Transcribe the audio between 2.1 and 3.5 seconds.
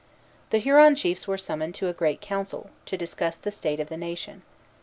council, to discuss